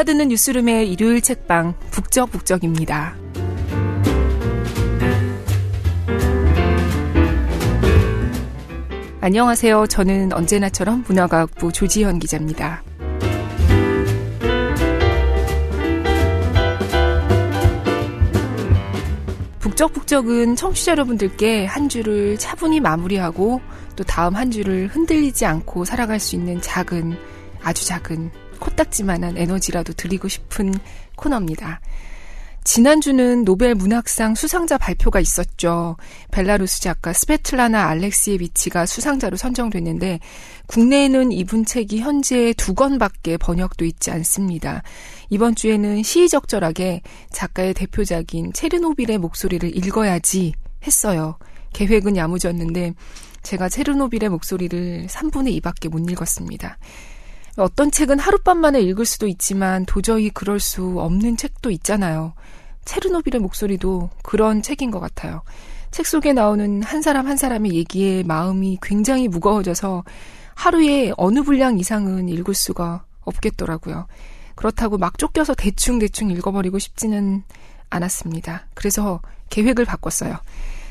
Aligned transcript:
골라듣는 0.00 0.28
뉴스룸의 0.28 0.90
일요일 0.90 1.20
책방 1.20 1.74
북적북적입니다. 1.90 3.14
안녕하세요. 9.20 9.86
저는 9.88 10.32
언제나처럼 10.32 11.04
문화과학부 11.06 11.72
조지현 11.72 12.18
기자입니다. 12.18 12.82
북적북적은 19.58 20.56
청취자 20.56 20.92
여러분들께 20.92 21.66
한 21.66 21.90
주를 21.90 22.38
차분히 22.38 22.80
마무리하고 22.80 23.60
또 23.96 24.04
다음 24.04 24.34
한 24.34 24.50
주를 24.50 24.86
흔들리지 24.86 25.44
않고 25.44 25.84
살아갈 25.84 26.18
수 26.20 26.36
있는 26.36 26.60
작은, 26.60 27.18
아주 27.62 27.86
작은, 27.86 28.30
코딱지만한 28.60 29.36
에너지라도 29.36 29.92
드리고 29.92 30.28
싶은 30.28 30.72
코너입니다. 31.16 31.80
지난주는 32.62 33.44
노벨 33.44 33.74
문학상 33.74 34.34
수상자 34.34 34.76
발표가 34.76 35.18
있었죠. 35.18 35.96
벨라루스 36.30 36.82
작가 36.82 37.12
스베틀라나 37.12 37.86
알렉시에비치가 37.88 38.86
수상자로 38.86 39.36
선정됐는데 39.36 40.20
국내에는 40.66 41.32
이분 41.32 41.64
책이 41.64 42.00
현재 42.00 42.52
두 42.56 42.74
권밖에 42.74 43.38
번역돼 43.38 43.86
있지 43.86 44.10
않습니다. 44.10 44.82
이번 45.30 45.54
주에는 45.54 46.02
시의적절하게 46.02 47.00
작가의 47.32 47.74
대표작인 47.74 48.52
체르노빌의 48.52 49.18
목소리를 49.18 49.74
읽어야지 49.76 50.52
했어요. 50.86 51.38
계획은 51.72 52.16
야무졌는데 52.16 52.92
제가 53.42 53.68
체르노빌의 53.68 54.28
목소리를 54.28 55.06
3분의 55.08 55.60
2밖에 55.60 55.88
못 55.88 56.08
읽었습니다. 56.10 56.78
어떤 57.60 57.90
책은 57.90 58.18
하룻밤 58.18 58.58
만에 58.58 58.80
읽을 58.80 59.04
수도 59.04 59.26
있지만 59.26 59.84
도저히 59.86 60.30
그럴 60.30 60.60
수 60.60 61.00
없는 61.00 61.36
책도 61.36 61.70
있잖아요. 61.70 62.34
체르노빌의 62.84 63.40
목소리도 63.40 64.10
그런 64.22 64.62
책인 64.62 64.90
것 64.90 65.00
같아요. 65.00 65.42
책 65.90 66.06
속에 66.06 66.32
나오는 66.32 66.82
한 66.82 67.02
사람 67.02 67.26
한 67.26 67.36
사람의 67.36 67.74
얘기에 67.74 68.22
마음이 68.22 68.78
굉장히 68.82 69.28
무거워져서 69.28 70.04
하루에 70.54 71.12
어느 71.16 71.42
분량 71.42 71.78
이상은 71.78 72.28
읽을 72.28 72.54
수가 72.54 73.04
없겠더라고요. 73.22 74.06
그렇다고 74.54 74.98
막 74.98 75.18
쫓겨서 75.18 75.54
대충대충 75.54 76.30
읽어버리고 76.30 76.78
싶지는 76.78 77.42
않았습니다. 77.88 78.66
그래서 78.74 79.20
계획을 79.48 79.84
바꿨어요. 79.84 80.36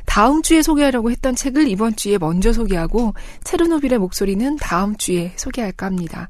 다음 0.10 0.42
주에 0.42 0.64
소개하려고 0.64 1.12
했던 1.12 1.36
책을 1.36 1.68
이번 1.68 1.96
주에 1.96 2.18
먼저 2.18 2.52
소개하고 2.52 3.14
체르노빌의 3.44 4.00
목소리는 4.00 4.58
다음 4.58 4.98
주에 4.98 5.34
소개할까 5.36 5.86
합니다. 5.86 6.30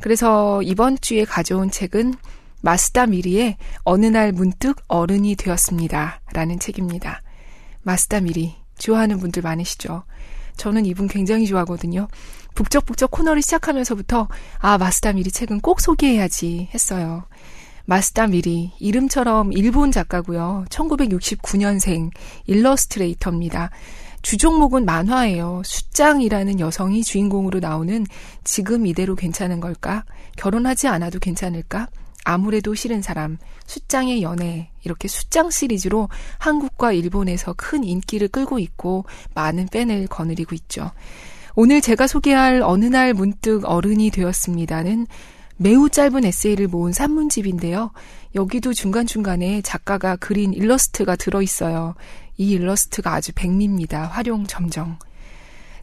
그래서 0.00 0.62
이번 0.62 0.96
주에 0.98 1.26
가져온 1.26 1.70
책은 1.70 2.14
마스다 2.62 3.04
미리의 3.04 3.58
어느 3.84 4.06
날 4.06 4.32
문득 4.32 4.78
어른이 4.88 5.36
되었습니다. 5.36 6.22
라는 6.32 6.58
책입니다. 6.58 7.20
마스다 7.82 8.20
미리 8.20 8.54
좋아하는 8.78 9.18
분들 9.18 9.42
많으시죠? 9.42 10.04
저는 10.56 10.86
이분 10.86 11.06
굉장히 11.06 11.46
좋아하거든요. 11.46 12.08
북적북적 12.54 13.10
코너를 13.10 13.42
시작하면서부터 13.42 14.28
아 14.58 14.78
마스다 14.78 15.12
미리 15.12 15.30
책은 15.30 15.60
꼭 15.60 15.82
소개해야지 15.82 16.70
했어요. 16.72 17.24
마스다 17.88 18.26
미리 18.26 18.70
이름처럼 18.80 19.50
일본 19.54 19.90
작가고요. 19.90 20.66
1969년생 20.68 22.10
일러스트레이터입니다. 22.44 23.70
주종목은 24.20 24.84
만화예요. 24.84 25.62
숫장이라는 25.64 26.60
여성이 26.60 27.02
주인공으로 27.02 27.60
나오는 27.60 28.04
지금 28.44 28.84
이대로 28.84 29.14
괜찮은 29.14 29.60
걸까? 29.60 30.04
결혼하지 30.36 30.86
않아도 30.86 31.18
괜찮을까? 31.18 31.88
아무래도 32.24 32.74
싫은 32.74 33.00
사람, 33.00 33.38
숫장의 33.64 34.22
연애, 34.22 34.68
이렇게 34.84 35.08
숫장 35.08 35.48
시리즈로 35.48 36.10
한국과 36.36 36.92
일본에서 36.92 37.54
큰 37.56 37.84
인기를 37.84 38.28
끌고 38.28 38.58
있고 38.58 39.06
많은 39.32 39.66
팬을 39.68 40.08
거느리고 40.08 40.54
있죠. 40.56 40.90
오늘 41.54 41.80
제가 41.80 42.06
소개할 42.06 42.60
어느 42.60 42.84
날 42.84 43.14
문득 43.14 43.62
어른이 43.64 44.10
되었습니다는 44.10 45.06
매우 45.58 45.90
짧은 45.90 46.24
에세이를 46.24 46.68
모은 46.68 46.92
산문집인데요. 46.92 47.90
여기도 48.36 48.72
중간중간에 48.72 49.60
작가가 49.62 50.14
그린 50.14 50.52
일러스트가 50.54 51.16
들어있어요. 51.16 51.96
이 52.36 52.50
일러스트가 52.52 53.12
아주 53.12 53.32
백미입니다. 53.34 54.04
활용 54.04 54.46
점정. 54.46 54.98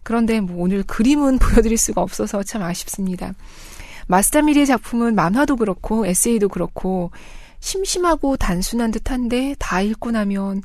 그런데 0.04 0.40
뭐 0.40 0.64
오늘 0.64 0.84
그림은 0.84 1.40
보여드릴 1.40 1.78
수가 1.78 2.02
없어서 2.02 2.42
참 2.42 2.64
아쉽습니다. 2.64 3.34
마스타미리의 4.08 4.66
작품은 4.66 5.14
만화도 5.14 5.58
그렇고 5.58 6.06
에세이도 6.06 6.48
그렇고 6.50 7.12
심심하고 7.60 8.38
단순한 8.38 8.92
듯한데 8.92 9.56
다 9.60 9.82
읽고 9.82 10.12
나면 10.12 10.62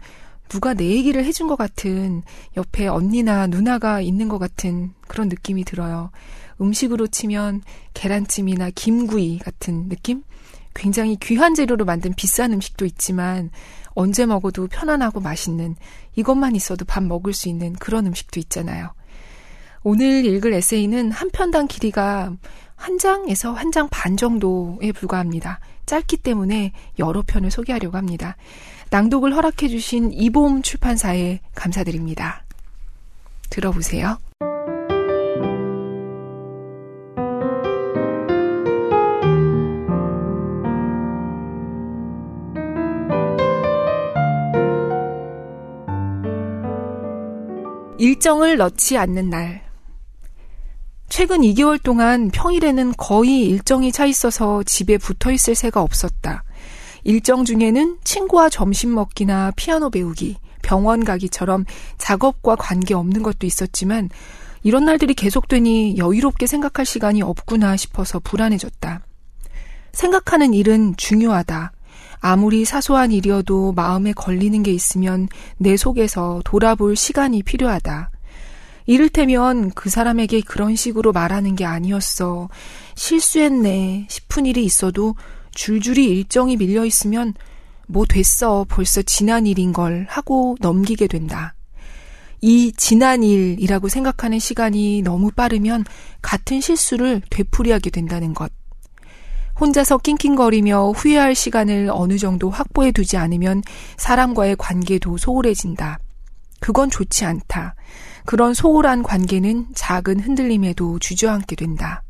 누가 0.50 0.74
내 0.74 0.84
얘기를 0.84 1.24
해준 1.24 1.46
것 1.46 1.56
같은 1.56 2.22
옆에 2.56 2.88
언니나 2.88 3.46
누나가 3.46 4.00
있는 4.00 4.28
것 4.28 4.38
같은 4.38 4.92
그런 5.08 5.28
느낌이 5.28 5.64
들어요. 5.64 6.10
음식으로 6.60 7.06
치면 7.06 7.62
계란찜이나 7.94 8.70
김구이 8.74 9.38
같은 9.38 9.88
느낌? 9.88 10.22
굉장히 10.74 11.16
귀한 11.16 11.54
재료로 11.54 11.84
만든 11.84 12.12
비싼 12.14 12.52
음식도 12.52 12.84
있지만 12.84 13.50
언제 13.94 14.26
먹어도 14.26 14.66
편안하고 14.66 15.20
맛있는 15.20 15.76
이것만 16.16 16.54
있어도 16.56 16.84
밥 16.84 17.02
먹을 17.02 17.32
수 17.32 17.48
있는 17.48 17.72
그런 17.74 18.06
음식도 18.06 18.40
있잖아요. 18.40 18.92
오늘 19.82 20.26
읽을 20.26 20.52
에세이는 20.52 21.10
한 21.12 21.30
편당 21.30 21.66
길이가 21.68 22.32
한 22.76 22.98
장에서 22.98 23.52
한 23.52 23.70
장 23.70 23.88
반 23.90 24.16
정도에 24.16 24.92
불과합니다. 24.92 25.60
짧기 25.86 26.18
때문에 26.18 26.72
여러 26.98 27.22
편을 27.26 27.50
소개하려고 27.50 27.96
합니다. 27.96 28.36
낭독을 28.90 29.34
허락해 29.36 29.68
주신 29.68 30.12
이봄 30.12 30.62
출판사에 30.62 31.38
감사드립니다. 31.54 32.44
들어보세요. 33.48 34.18
일정을 47.98 48.56
넣지 48.56 48.96
않는 48.96 49.30
날. 49.30 49.62
최근 51.08 51.42
2개월 51.42 51.80
동안 51.80 52.30
평일에는 52.30 52.94
거의 52.96 53.42
일정이 53.42 53.92
차 53.92 54.06
있어서 54.06 54.62
집에 54.64 54.96
붙어 54.96 55.30
있을 55.30 55.54
새가 55.54 55.82
없었다. 55.82 56.44
일정 57.04 57.44
중에는 57.44 57.98
친구와 58.04 58.48
점심 58.48 58.94
먹기나 58.94 59.52
피아노 59.56 59.90
배우기, 59.90 60.36
병원 60.62 61.04
가기처럼 61.04 61.64
작업과 61.98 62.56
관계 62.56 62.94
없는 62.94 63.22
것도 63.22 63.46
있었지만 63.46 64.10
이런 64.62 64.84
날들이 64.84 65.14
계속되니 65.14 65.96
여유롭게 65.96 66.46
생각할 66.46 66.84
시간이 66.84 67.22
없구나 67.22 67.76
싶어서 67.76 68.18
불안해졌다. 68.18 69.00
생각하는 69.92 70.54
일은 70.54 70.94
중요하다. 70.96 71.72
아무리 72.20 72.66
사소한 72.66 73.12
일이어도 73.12 73.72
마음에 73.72 74.12
걸리는 74.12 74.62
게 74.62 74.72
있으면 74.72 75.28
내 75.56 75.76
속에서 75.76 76.42
돌아볼 76.44 76.94
시간이 76.94 77.42
필요하다. 77.42 78.10
이를테면 78.86 79.70
그 79.70 79.88
사람에게 79.88 80.42
그런 80.42 80.76
식으로 80.76 81.12
말하는 81.12 81.54
게 81.56 81.64
아니었어. 81.64 82.48
실수했네 82.94 84.06
싶은 84.10 84.46
일이 84.46 84.64
있어도 84.64 85.14
줄줄이 85.52 86.06
일정이 86.06 86.56
밀려 86.56 86.84
있으면 86.84 87.34
뭐 87.86 88.06
됐어. 88.06 88.64
벌써 88.68 89.02
지난 89.02 89.46
일인 89.46 89.72
걸 89.72 90.06
하고 90.08 90.56
넘기게 90.60 91.06
된다. 91.06 91.54
이 92.40 92.72
지난 92.76 93.22
일이라고 93.22 93.88
생각하는 93.88 94.38
시간이 94.38 95.02
너무 95.02 95.30
빠르면 95.30 95.84
같은 96.22 96.60
실수를 96.60 97.20
되풀이하게 97.30 97.90
된다는 97.90 98.32
것. 98.32 98.50
혼자서 99.60 99.98
낑낑거리며 99.98 100.92
후회할 100.92 101.34
시간을 101.34 101.90
어느 101.92 102.16
정도 102.16 102.48
확보해 102.48 102.92
두지 102.92 103.18
않으면 103.18 103.62
사람과의 103.98 104.56
관계도 104.56 105.18
소홀해진다. 105.18 105.98
그건 106.60 106.88
좋지 106.88 107.26
않다. 107.26 107.74
그런 108.24 108.54
소홀한 108.54 109.02
관계는 109.02 109.66
작은 109.74 110.20
흔들림에도 110.20 110.98
주저앉게 110.98 111.56
된다. 111.56 112.02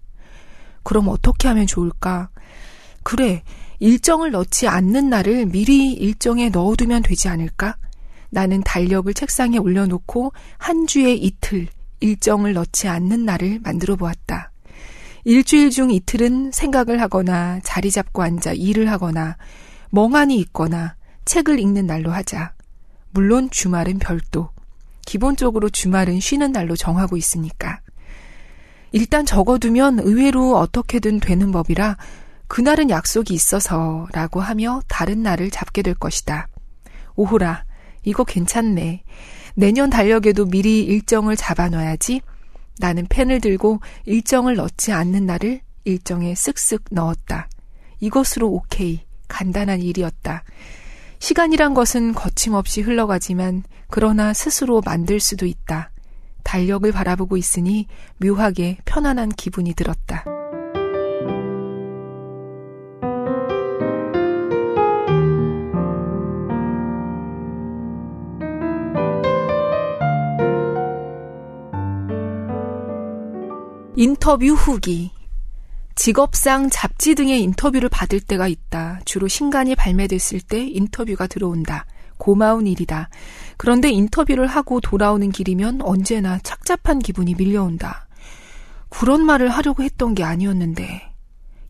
그럼 0.84 1.08
어떻게 1.08 1.48
하면 1.48 1.66
좋을까? 1.66 2.30
그래, 3.02 3.42
일정을 3.78 4.30
넣지 4.30 4.68
않는 4.68 5.08
날을 5.08 5.46
미리 5.46 5.92
일정에 5.92 6.50
넣어두면 6.50 7.02
되지 7.02 7.28
않을까? 7.28 7.76
나는 8.30 8.62
달력을 8.62 9.12
책상에 9.12 9.58
올려놓고 9.58 10.32
한 10.58 10.86
주에 10.86 11.14
이틀 11.14 11.66
일정을 12.00 12.52
넣지 12.54 12.88
않는 12.88 13.24
날을 13.24 13.60
만들어 13.62 13.96
보았다. 13.96 14.52
일주일 15.24 15.70
중 15.70 15.90
이틀은 15.90 16.52
생각을 16.52 17.00
하거나 17.00 17.60
자리 17.62 17.90
잡고 17.90 18.22
앉아 18.22 18.52
일을 18.52 18.90
하거나 18.90 19.36
멍하니 19.90 20.38
있거나 20.40 20.96
책을 21.24 21.58
읽는 21.58 21.86
날로 21.86 22.10
하자. 22.10 22.54
물론 23.10 23.50
주말은 23.50 23.98
별도. 23.98 24.50
기본적으로 25.04 25.68
주말은 25.68 26.20
쉬는 26.20 26.52
날로 26.52 26.76
정하고 26.76 27.16
있으니까. 27.16 27.80
일단 28.92 29.26
적어두면 29.26 30.00
의외로 30.00 30.56
어떻게든 30.56 31.20
되는 31.20 31.52
법이라 31.52 31.96
그날은 32.50 32.90
약속이 32.90 33.32
있어서 33.32 34.08
라고 34.12 34.40
하며 34.40 34.80
다른 34.88 35.22
날을 35.22 35.50
잡게 35.50 35.82
될 35.82 35.94
것이다. 35.94 36.48
오호라, 37.14 37.64
이거 38.02 38.24
괜찮네. 38.24 39.04
내년 39.54 39.88
달력에도 39.88 40.46
미리 40.46 40.82
일정을 40.82 41.36
잡아놔야지. 41.36 42.22
나는 42.78 43.06
펜을 43.08 43.40
들고 43.40 43.78
일정을 44.04 44.56
넣지 44.56 44.90
않는 44.90 45.26
날을 45.26 45.60
일정에 45.84 46.34
쓱쓱 46.34 46.86
넣었다. 46.90 47.48
이것으로 48.00 48.48
오케이. 48.48 49.02
간단한 49.28 49.80
일이었다. 49.80 50.42
시간이란 51.20 51.72
것은 51.72 52.14
거침없이 52.14 52.80
흘러가지만 52.80 53.62
그러나 53.88 54.32
스스로 54.32 54.82
만들 54.84 55.20
수도 55.20 55.46
있다. 55.46 55.92
달력을 56.42 56.90
바라보고 56.90 57.36
있으니 57.36 57.86
묘하게 58.18 58.78
편안한 58.86 59.28
기분이 59.28 59.72
들었다. 59.74 60.24
인터뷰 74.00 74.54
후기. 74.54 75.10
직업상 75.94 76.70
잡지 76.70 77.14
등의 77.14 77.42
인터뷰를 77.42 77.90
받을 77.90 78.18
때가 78.18 78.48
있다. 78.48 79.00
주로 79.04 79.28
신간이 79.28 79.74
발매됐을 79.74 80.40
때 80.40 80.66
인터뷰가 80.66 81.26
들어온다. 81.26 81.84
고마운 82.16 82.66
일이다. 82.66 83.10
그런데 83.58 83.90
인터뷰를 83.90 84.46
하고 84.46 84.80
돌아오는 84.80 85.30
길이면 85.30 85.82
언제나 85.82 86.38
착잡한 86.38 86.98
기분이 86.98 87.34
밀려온다. 87.34 88.08
그런 88.88 89.26
말을 89.26 89.50
하려고 89.50 89.82
했던 89.82 90.14
게 90.14 90.24
아니었는데. 90.24 91.12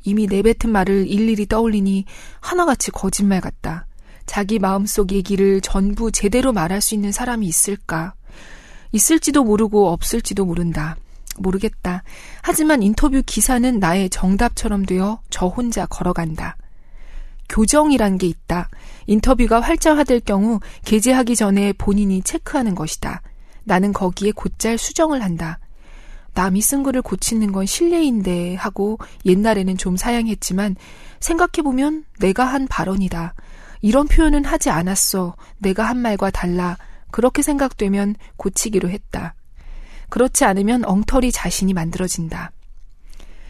이미 0.05 0.29
내뱉은 0.29 0.71
말을 0.71 1.09
일일이 1.09 1.47
떠올리니 1.47 2.05
하나같이 2.39 2.93
거짓말 2.93 3.41
같다. 3.41 3.89
자기 4.27 4.61
마음속 4.61 5.11
얘기를 5.11 5.61
전부 5.61 6.13
제대로 6.13 6.53
말할 6.53 6.81
수 6.81 6.95
있는 6.95 7.11
사람이 7.11 7.45
있을까? 7.45 8.15
있을지도 8.93 9.43
모르고 9.43 9.89
없을지도 9.89 10.45
모른다. 10.45 10.97
모르겠다. 11.39 12.03
하지만 12.43 12.83
인터뷰 12.83 13.23
기사는 13.25 13.79
나의 13.79 14.11
정답처럼 14.11 14.85
되어 14.85 15.21
저 15.31 15.47
혼자 15.47 15.87
걸어간다. 15.87 16.57
교정이란 17.49 18.19
게 18.19 18.27
있다. 18.27 18.69
인터뷰가 19.07 19.61
활자화될 19.61 20.21
경우 20.21 20.61
게재하기 20.85 21.37
전에 21.37 21.73
본인이 21.73 22.23
체크하는 22.23 22.75
것이다. 22.75 23.23
나는 23.65 23.93
거기에 23.93 24.33
곧잘 24.33 24.79
수정을 24.79 25.23
한다. 25.23 25.59
남이 26.35 26.63
쓴 26.63 26.83
글을 26.85 27.03
고치는 27.03 27.51
건 27.53 27.67
실례인데 27.67 28.55
하고 28.55 28.99
옛날에는 29.27 29.77
좀 29.77 29.97
사양했지만 29.97 30.77
생각해보면 31.19 32.05
내가 32.21 32.45
한 32.45 32.69
발언이다. 32.69 33.35
이런 33.83 34.07
표현은 34.07 34.45
하지 34.45 34.71
않았어. 34.71 35.35
내가 35.59 35.85
한 35.85 35.99
말과 35.99 36.31
달라. 36.31 36.77
그렇게 37.11 37.43
생각되면 37.43 38.15
고치기로 38.37 38.89
했다. 38.91 39.35
그렇지 40.11 40.45
않으면 40.45 40.85
엉터리 40.85 41.33
자신이 41.33 41.73
만들어진다. 41.73 42.53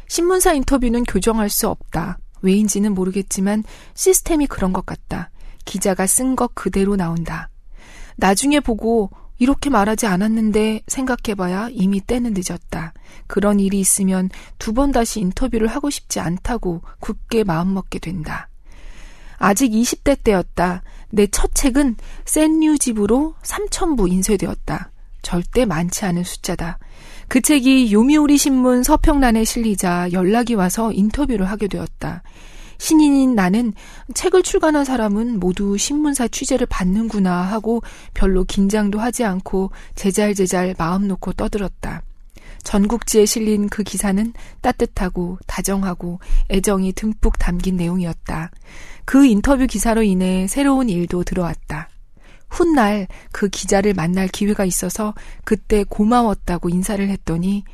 신문사 0.09 0.53
인터뷰는 0.55 1.05
교정할 1.05 1.51
수 1.51 1.69
없다. 1.69 2.19
왜인지는 2.43 2.95
모르겠지만 2.95 3.65
시스템이 3.95 4.47
그런 4.47 4.73
것 4.73 4.87
같다. 4.87 5.31
기자가 5.65 6.07
쓴 6.07 6.37
것 6.37 6.55
그대로 6.55 6.97
나온다. 6.97 7.49
나중에 8.17 8.61
보고 8.61 9.11
이렇게 9.39 9.71
말하지 9.71 10.07
않았는데 10.07 10.83
생각해봐야 10.87 11.69
이미 11.73 12.01
때는 12.01 12.35
늦었다. 12.35 12.93
그런 13.27 13.59
일이 13.61 13.81
있으면 13.81 14.29
두 14.59 14.73
번 14.73 14.93
다시 14.93 15.21
인터뷰를 15.21 15.67
하고 15.69 15.89
싶지 15.91 16.21
않다고 16.21 16.83
굳게 17.01 17.45
마음먹게 17.45 17.99
된다. 18.01 18.49
아직 19.39 19.71
20대 19.73 20.23
때였다. 20.23 20.83
내 21.11 21.27
첫 21.29 21.55
책은 21.55 21.97
센 22.27 22.61
뉴집으로 22.61 23.35
3천부 23.43 24.11
인쇄되었다. 24.11 24.90
절대 25.23 25.65
많지 25.65 26.05
않은 26.05 26.25
숫자다. 26.25 26.79
그 27.29 27.41
책이 27.41 27.93
요미우리 27.93 28.37
신문 28.39 28.83
서평란에 28.83 29.45
실리자 29.45 30.09
연락이 30.13 30.55
와서 30.55 30.93
인터뷰를 30.93 31.49
하게 31.49 31.69
되었다. 31.69 32.23
신인인 32.79 33.35
나는 33.35 33.75
책을 34.15 34.43
출간한 34.43 34.87
사람은 34.87 35.39
모두 35.39 35.77
신문사 35.77 36.29
취재를 36.29 36.67
받는구나 36.67 37.43
하고 37.43 37.83
별로 38.15 38.45
긴장도 38.45 38.99
하지 38.99 39.23
않고 39.23 39.71
제잘제잘 39.95 40.75
마음 40.79 41.07
놓고 41.07 41.35
떠들었다. 41.35 42.03
전국지에 42.63 43.27
실린 43.27 43.69
그 43.69 43.83
기사는 43.83 44.33
따뜻하고 44.63 45.39
다정하고 45.47 46.21
애정이 46.51 46.93
듬뿍 46.93 47.39
담긴 47.39 47.77
내용이었다. 47.77 48.51
그 49.05 49.27
인터뷰 49.27 49.67
기사로 49.67 50.03
인해 50.03 50.47
새로운 50.47 50.89
일도 50.89 51.25
들어왔다. 51.25 51.89
훗날 52.51 53.07
그 53.33 53.49
기자를 53.49 53.95
만날 53.95 54.29
기회가 54.29 54.65
있어서 54.65 55.15
그때 55.45 55.85
고마웠다고 55.89 56.69
인사를 56.69 57.09
했더니 57.09 57.65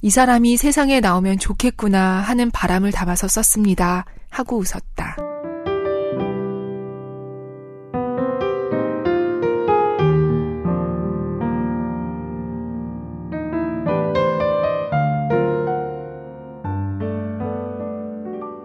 이 0.00 0.10
사람이 0.10 0.56
세상에 0.56 1.00
나오면 1.00 1.38
좋겠구나 1.38 2.20
하는 2.20 2.50
바람을 2.50 2.92
담아서 2.92 3.28
썼습니다. 3.28 4.04
하고 4.30 4.58
웃었다. 4.58 5.16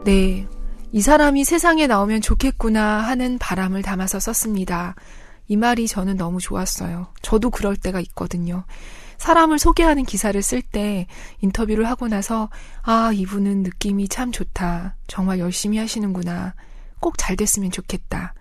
네. 0.03 0.47
이 0.91 1.01
사람이 1.01 1.43
세상에 1.43 1.87
나오면 1.87 2.21
좋겠구나 2.21 2.99
하는 2.99 3.39
바람을 3.39 3.81
담아서 3.81 4.19
썼습니다. 4.19 4.95
이 5.47 5.57
말이 5.57 5.87
저는 5.87 6.17
너무 6.17 6.39
좋았어요. 6.39 7.07
저도 7.21 7.49
그럴 7.49 7.75
때가 7.75 7.99
있거든요. 8.01 8.65
사람을 9.17 9.59
소개하는 9.59 10.03
기사를 10.03 10.41
쓸 10.41 10.61
때 10.61 11.07
인터뷰를 11.39 11.87
하고 11.87 12.07
나서 12.07 12.49
아, 12.81 13.11
이분은 13.13 13.63
느낌이 13.63 14.07
참 14.09 14.31
좋다. 14.31 14.95
정말 15.07 15.39
열심히 15.39 15.77
하시는구나. 15.77 16.55
꼭 16.99 17.17
잘 17.17 17.35
됐으면 17.35 17.71
좋겠다. 17.71 18.33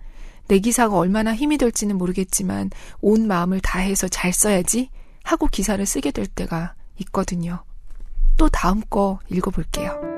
내 0.47 0.59
기사가 0.59 0.97
얼마나 0.97 1.33
힘이 1.33 1.57
될지는 1.57 1.97
모르겠지만 1.97 2.69
온 3.01 3.27
마음을 3.27 3.59
다해서 3.61 4.07
잘 4.07 4.33
써야지 4.33 4.89
하고 5.23 5.47
기사를 5.47 5.83
쓰게 5.85 6.11
될 6.11 6.27
때가 6.27 6.73
있거든요. 6.99 7.63
또 8.35 8.49
다음 8.49 8.81
거 8.89 9.19
읽어볼게요. 9.29 10.12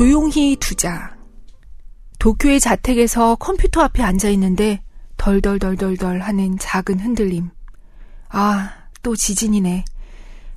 조용히 0.00 0.56
두자. 0.56 1.14
도쿄의 2.18 2.58
자택에서 2.58 3.34
컴퓨터 3.34 3.82
앞에 3.82 4.02
앉아 4.02 4.30
있는데 4.30 4.82
덜덜덜덜덜 5.18 6.20
하는 6.20 6.56
작은 6.58 7.00
흔들림. 7.00 7.50
아, 8.30 8.70
또 9.02 9.14
지진이네. 9.14 9.84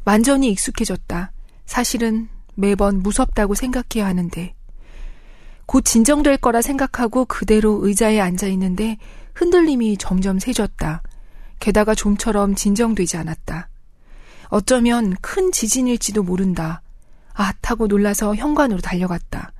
완전히 0.05 0.49
익숙해졌다. 0.49 1.33
사실은 1.65 2.29
매번 2.55 3.03
무섭다고 3.03 3.53
생각해야 3.53 4.07
하는데. 4.07 4.55
곧 5.65 5.83
진정될 5.83 6.37
거라 6.37 6.61
생각하고 6.61 7.25
그대로 7.25 7.85
의자에 7.85 8.21
앉아 8.21 8.47
있는데 8.47 8.97
흔들림이 9.33 9.97
점점 9.97 10.39
세졌다. 10.39 11.03
게다가 11.59 11.93
좀처럼 11.95 12.55
진정되지 12.55 13.17
않았다. 13.17 13.67
어쩌면 14.47 15.17
큰 15.19 15.51
지진일지도 15.51 16.23
모른다. 16.23 16.81
아, 17.33 17.51
타고 17.61 17.87
놀라서 17.87 18.35
현관으로 18.35 18.81
달려갔다. 18.81 19.51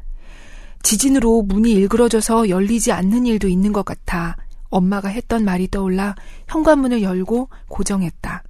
지진으로 0.84 1.44
문이 1.44 1.72
일그러져서 1.72 2.50
열리지 2.50 2.92
않는 2.92 3.26
일도 3.26 3.48
있는 3.48 3.72
것 3.72 3.86
같아 3.86 4.36
엄마가 4.70 5.08
했던 5.08 5.46
말이 5.46 5.70
떠올라 5.70 6.16
현관문을 6.48 7.02
열고 7.02 7.50
고정했다. 7.70 8.44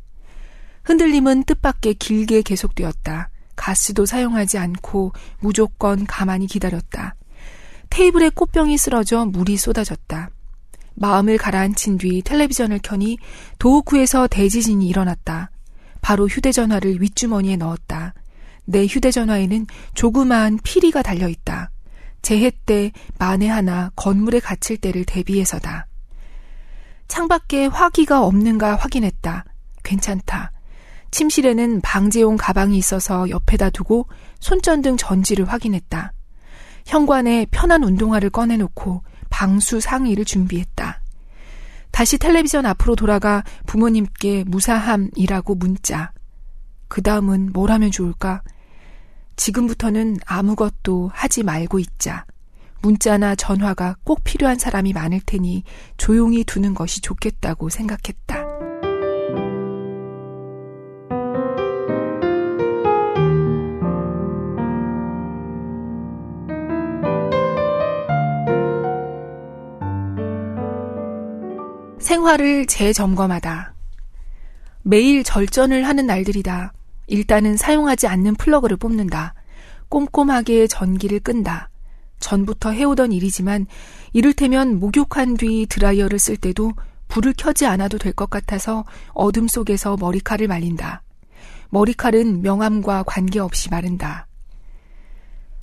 흔들림은 0.84 1.44
뜻밖의 1.44 1.94
길게 1.96 2.42
계속되었다. 2.42 3.30
가스도 3.56 4.06
사용하지 4.06 4.58
않고 4.58 5.14
무조건 5.40 6.06
가만히 6.06 6.48
기다렸다. 6.48 7.16
테이블에 7.90 8.30
꽃병이 8.30 8.78
쓰러져 8.78 9.26
물이 9.26 9.58
쏟아졌다. 9.58 10.30
마음을 10.96 11.38
가라앉힌 11.38 11.98
뒤 11.98 12.22
텔레비전을 12.24 12.80
켜니 12.84 13.18
도호쿠에서 13.60 14.28
대지진이 14.28 14.88
일어났다. 14.88 15.52
바로 16.02 16.28
휴대전화를 16.28 17.02
윗주머니에 17.02 17.58
넣었다. 17.58 18.14
내 18.66 18.86
휴대전화에는 18.86 19.68
조그마한 19.94 20.60
피리가 20.64 21.02
달려 21.02 21.28
있다. 21.28 21.72
재해 22.22 22.52
때 22.66 22.92
만에 23.20 23.48
하나 23.48 23.92
건물에 23.96 24.40
갇힐 24.40 24.78
때를 24.78 25.06
대비해서다. 25.06 25.88
창밖에 27.08 27.66
화기가 27.68 28.24
없는가 28.26 28.76
확인했다. 28.76 29.46
괜찮다. 29.84 30.52
침실에는 31.12 31.82
방제용 31.82 32.38
가방이 32.38 32.78
있어서 32.78 33.30
옆에다 33.30 33.70
두고 33.70 34.08
손전등 34.40 34.98
전지를 34.98 35.46
확인했다. 35.46 36.14
현관에 36.86 37.46
편한 37.52 37.84
운동화를 37.84 38.30
꺼내놓고 38.30 39.04
방수 39.30 39.80
상의를 39.80 40.26
준비했다. 40.26 41.02
다시 41.92 42.18
텔레비전 42.18 42.66
앞으로 42.66 42.96
돌아가 42.96 43.44
부모님께 43.68 44.46
무사함이라고 44.48 45.56
문자. 45.56 46.12
그 46.88 47.02
다음은 47.04 47.52
뭘 47.54 47.70
하면 47.70 47.92
좋을까? 47.92 48.42
지금부터는 49.36 50.18
아무것도 50.26 51.12
하지 51.14 51.44
말고 51.44 51.80
있자. 51.80 52.26
문자나 52.82 53.36
전화가 53.36 53.96
꼭 54.04 54.24
필요한 54.24 54.60
사람이 54.60 54.94
많을 54.94 55.22
테니 55.26 55.64
조용히 55.98 56.44
두는 56.44 56.74
것이 56.74 57.02
좋겠다고 57.02 57.70
생각했다. 57.70 58.44
생활을 72.00 72.66
재점검하다. 72.66 73.74
매일 74.84 75.24
절전을 75.24 75.88
하는 75.88 76.06
날들이다. 76.06 76.74
일단은 77.08 77.58
사용하지 77.58 78.08
않는 78.08 78.36
플러그를 78.36 78.78
뽑는다. 78.78 79.34
꼼꼼하게 79.90 80.68
전기를 80.68 81.20
끈다. 81.20 81.70
전부터 82.20 82.72
해오던 82.72 83.12
일이지만 83.12 83.68
이를테면 84.14 84.80
목욕한 84.80 85.36
뒤 85.38 85.66
드라이어를 85.70 86.18
쓸 86.20 86.38
때도 86.38 86.72
불을 87.10 87.34
켜지 87.38 87.66
않아도 87.66 87.98
될 87.98 88.14
것 88.14 88.30
같아서 88.30 88.86
어둠 89.14 89.48
속에서 89.48 89.98
머리칼을 90.00 90.48
말린다. 90.48 91.04
머리칼은 91.70 92.42
명암과 92.42 93.04
관계없이 93.04 93.70
마른다. 93.70 94.28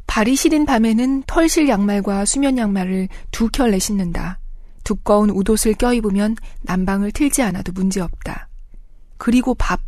발이 0.06 0.36
시린 0.36 0.66
밤에는 0.66 1.22
털실 1.26 1.68
양말과 1.68 2.24
수면 2.24 2.58
양말을 2.58 3.08
두 3.30 3.48
켤레 3.48 3.78
신는다. 3.78 4.38
두꺼운 4.84 5.30
우옷을 5.30 5.74
껴입으면 5.74 6.36
난방을 6.62 7.12
틀지 7.12 7.42
않아도 7.42 7.72
문제없다. 7.72 8.48
그리고 9.18 9.54
밥. 9.54 9.80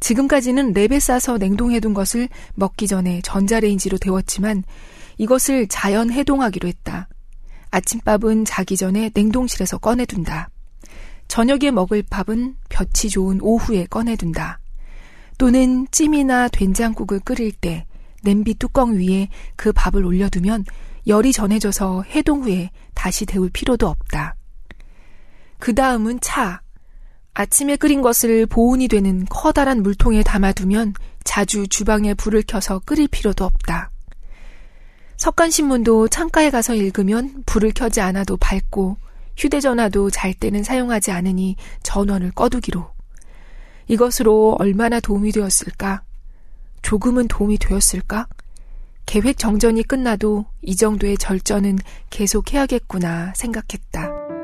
지금까지는 0.00 0.74
랩에 0.74 1.00
싸서 1.00 1.38
냉동해둔 1.38 1.94
것을 1.94 2.28
먹기 2.54 2.86
전에 2.86 3.20
전자레인지로 3.22 3.98
데웠지만 3.98 4.62
이것을 5.18 5.66
자연 5.68 6.10
해동하기로 6.10 6.68
했다. 6.68 7.08
아침밥은 7.70 8.44
자기 8.44 8.76
전에 8.76 9.10
냉동실에서 9.14 9.78
꺼내둔다. 9.78 10.50
저녁에 11.28 11.70
먹을 11.70 12.02
밥은 12.08 12.56
볕이 12.68 13.10
좋은 13.10 13.40
오후에 13.40 13.86
꺼내둔다. 13.86 14.60
또는 15.38 15.86
찜이나 15.90 16.48
된장국을 16.48 17.20
끓일 17.20 17.52
때 17.52 17.86
냄비 18.22 18.54
뚜껑 18.54 18.96
위에 18.96 19.28
그 19.56 19.72
밥을 19.72 20.04
올려두면 20.04 20.64
열이 21.06 21.32
전해져서 21.32 22.04
해동 22.14 22.44
후에 22.44 22.70
다시 22.94 23.26
데울 23.26 23.50
필요도 23.50 23.86
없다. 23.86 24.34
그 25.58 25.74
다음은 25.74 26.20
차. 26.20 26.60
아침에 27.38 27.76
끓인 27.76 28.00
것을 28.00 28.46
보온이 28.46 28.88
되는 28.88 29.26
커다란 29.28 29.82
물통에 29.82 30.22
담아두면 30.22 30.94
자주 31.22 31.68
주방에 31.68 32.14
불을 32.14 32.44
켜서 32.46 32.78
끓일 32.86 33.08
필요도 33.08 33.44
없다. 33.44 33.90
석간신문도 35.18 36.08
창가에 36.08 36.48
가서 36.48 36.74
읽으면 36.74 37.42
불을 37.44 37.72
켜지 37.74 38.00
않아도 38.00 38.38
밝고 38.38 38.96
휴대전화도 39.36 40.08
잘 40.08 40.32
때는 40.32 40.62
사용하지 40.62 41.10
않으니 41.10 41.56
전원을 41.82 42.30
꺼두기로. 42.30 42.88
이것으로 43.88 44.56
얼마나 44.58 44.98
도움이 44.98 45.32
되었을까? 45.32 46.04
조금은 46.80 47.28
도움이 47.28 47.58
되었을까? 47.58 48.28
계획 49.04 49.36
정전이 49.36 49.82
끝나도 49.82 50.46
이 50.62 50.74
정도의 50.74 51.18
절전은 51.18 51.80
계속해야겠구나 52.08 53.34
생각했다. 53.36 54.35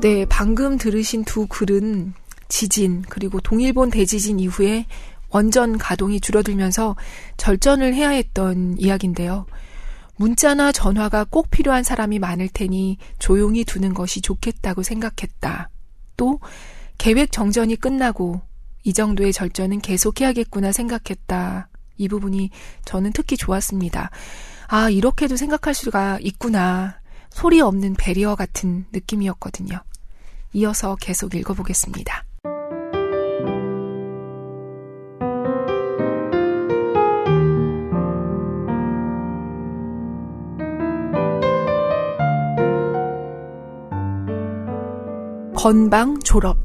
네, 0.00 0.24
방금 0.24 0.78
들으신 0.78 1.24
두 1.24 1.46
글은 1.46 2.14
지진, 2.48 3.02
그리고 3.10 3.38
동일본 3.38 3.90
대지진 3.90 4.40
이후에 4.40 4.86
원전 5.28 5.76
가동이 5.76 6.20
줄어들면서 6.20 6.96
절전을 7.36 7.94
해야 7.94 8.08
했던 8.08 8.76
이야기인데요. 8.78 9.44
문자나 10.16 10.72
전화가 10.72 11.26
꼭 11.28 11.50
필요한 11.50 11.82
사람이 11.82 12.18
많을 12.18 12.48
테니 12.48 12.96
조용히 13.18 13.64
두는 13.64 13.92
것이 13.92 14.22
좋겠다고 14.22 14.82
생각했다. 14.82 15.68
또 16.16 16.40
계획 16.96 17.30
정전이 17.30 17.76
끝나고 17.76 18.40
이 18.84 18.94
정도의 18.94 19.34
절전은 19.34 19.80
계속해야겠구나 19.80 20.72
생각했다. 20.72 21.68
이 21.98 22.08
부분이 22.08 22.48
저는 22.86 23.12
특히 23.12 23.36
좋았습니다. 23.36 24.10
아, 24.66 24.88
이렇게도 24.88 25.36
생각할 25.36 25.74
수가 25.74 26.18
있구나. 26.22 26.99
소리 27.30 27.60
없는 27.60 27.94
배리어 27.94 28.34
같은 28.34 28.84
느낌이었거든요. 28.92 29.80
이어서 30.52 30.96
계속 30.96 31.34
읽어보겠습니다. 31.34 32.24
건방 45.62 46.18
졸업. 46.20 46.56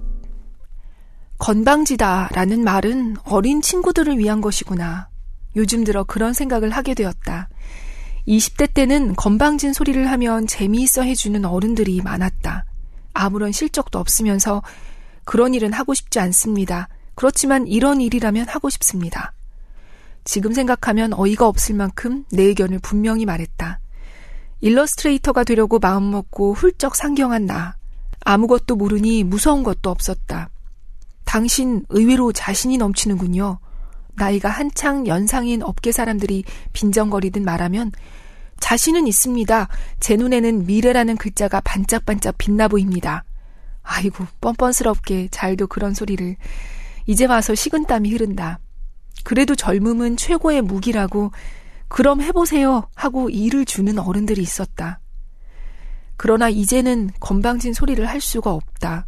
건방지다 1.38 2.30
라는 2.32 2.64
말은 2.64 3.18
어린 3.26 3.62
친구들을 3.62 4.18
위한 4.18 4.40
것이구나. 4.40 5.10
요즘 5.58 5.84
들어 5.84 6.06
그런 6.06 6.32
생각을 6.32 6.70
하게 6.70 6.94
되었다. 6.94 7.50
20대 8.28 8.74
때는 8.74 9.16
건방진 9.16 9.74
소리를 9.74 10.10
하면 10.12 10.48
재미있어 10.48 11.04
해주는 11.04 11.46
어른들이 11.46 12.02
많았다. 12.02 12.66
아무런 13.14 13.52
실적도 13.52 14.00
없으면서 14.00 14.64
그런 15.24 15.54
일은 15.54 15.74
하고 15.74 15.94
싶지 15.94 16.20
않습니다. 16.20 16.90
그렇지만 17.16 17.68
이런 17.68 18.02
일이라면 18.02 18.48
하고 18.48 18.70
싶습니다. 18.70 19.34
지금 20.24 20.54
생각하면 20.54 21.14
어이가 21.14 21.48
없을 21.48 21.76
만큼 21.76 22.26
내 22.32 22.44
의견을 22.44 22.80
분명히 22.80 23.26
말했다. 23.26 23.80
일러스트레이터가 24.62 25.44
되려고 25.44 25.80
마음먹고 25.80 26.54
훌쩍 26.54 26.96
상경한 26.96 27.46
나. 27.46 27.76
아무것도 28.22 28.76
모르니 28.76 29.24
무서운 29.24 29.64
것도 29.64 29.92
없었다. 29.92 30.50
당신 31.26 31.86
의외로 31.90 32.32
자신이 32.32 32.78
넘치는군요. 32.78 33.60
나이가 34.18 34.50
한창 34.50 35.08
연상인 35.08 35.62
업계 35.62 35.92
사람들이 35.92 36.44
빈정거리듯 36.74 37.44
말하면 37.44 37.92
자신은 38.60 39.08
있습니다. 39.08 39.68
제 40.00 40.16
눈에는 40.16 40.66
미래라는 40.66 41.18
글자가 41.18 41.62
반짝반짝 41.62 42.36
빛나 42.38 42.68
보입니다. 42.68 43.24
아이고, 43.84 44.26
뻔뻔스럽게 44.42 45.28
잘도 45.30 45.68
그런 45.68 45.94
소리를. 45.94 46.36
이제 47.06 47.26
와서 47.26 47.54
식은땀이 47.54 48.12
흐른다. 48.12 48.60
그래도 49.24 49.56
젊음은 49.56 50.18
최고의 50.18 50.62
무기라고, 50.62 51.32
그럼 51.88 52.22
해보세요 52.22 52.88
하고 52.96 53.30
일을 53.30 53.66
주는 53.66 54.00
어른들이 54.00 54.42
있었다. 54.42 55.00
그러나 56.18 56.50
이제는 56.50 57.12
건방진 57.20 57.74
소리를 57.74 58.04
할 58.08 58.22
수가 58.22 58.52
없다. 58.52 59.06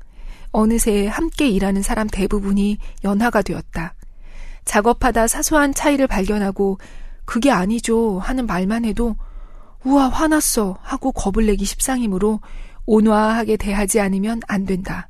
어느새 0.51 1.07
함께 1.07 1.49
일하는 1.49 1.81
사람 1.81 2.07
대부분이 2.07 2.77
연하가 3.03 3.41
되었다. 3.41 3.95
작업하다 4.67 5.27
사소한 5.27 5.73
차이를 5.73 6.05
발견하고 6.05 6.77
그게 7.25 7.49
아니죠 7.51 8.19
하는 8.19 8.45
말만 8.45 8.85
해도 8.85 9.15
우와, 9.83 10.09
화났어. 10.09 10.77
하고 10.81 11.11
겁을 11.11 11.45
내기 11.45 11.63
십상이므로 11.65 12.41
온화하게 12.85 13.57
대하지 13.57 13.99
않으면 14.01 14.41
안 14.47 14.65
된다. 14.65 15.07